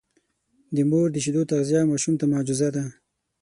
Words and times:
د 0.75 0.77
مور 0.89 1.07
د 1.11 1.17
شیدو 1.25 1.41
تغذیه 1.51 1.81
ماشوم 1.91 2.13
ته 2.19 2.25
معجزه 2.31 2.69
ده. 2.75 2.83